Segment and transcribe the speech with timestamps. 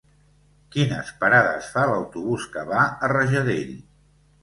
[0.75, 3.73] Quines parades fa l'autobús que va a Rajadell?